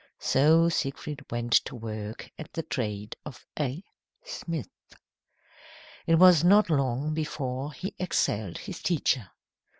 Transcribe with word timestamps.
So 0.17 0.67
Siegfried 0.67 1.23
went 1.31 1.53
to 1.65 1.75
work 1.75 2.31
at 2.39 2.51
the 2.53 2.63
trade 2.63 3.15
of 3.23 3.45
a 3.59 3.83
smith. 4.23 4.67
It 6.07 6.15
was 6.15 6.43
not 6.43 6.71
long 6.71 7.13
before 7.13 7.71
he 7.71 7.93
excelled 7.99 8.57
his 8.57 8.81
teacher. 8.81 9.29